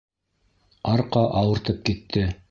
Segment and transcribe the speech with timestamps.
[0.93, 2.25] Арҡа ауыртып китте!